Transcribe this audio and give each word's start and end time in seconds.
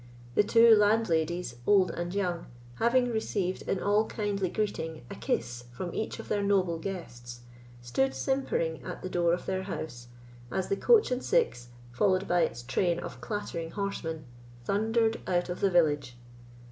The 0.33 0.41
two 0.41 0.75
landladies, 0.75 1.57
old 1.67 1.91
and 1.91 2.11
young, 2.11 2.47
having 2.77 3.11
received 3.11 3.61
in 3.69 3.79
all 3.79 4.07
kindly 4.07 4.49
greeting 4.49 5.03
a 5.11 5.15
kiss 5.15 5.65
from 5.71 5.93
each 5.93 6.17
of 6.17 6.27
their 6.27 6.41
noble 6.41 6.79
guests, 6.79 7.41
stood 7.83 8.15
simpering 8.15 8.81
at 8.81 9.03
the 9.03 9.09
door 9.09 9.31
of 9.31 9.45
their 9.45 9.61
house, 9.61 10.07
as 10.51 10.69
the 10.69 10.75
coach 10.75 11.11
and 11.11 11.23
six, 11.23 11.67
followed 11.91 12.27
by 12.27 12.41
its 12.41 12.63
train 12.63 12.97
of 12.99 13.21
clattering 13.21 13.69
horsemen, 13.69 14.25
thundered 14.65 15.21
out 15.27 15.49
of 15.49 15.59
the 15.61 15.69
village. 15.69 16.17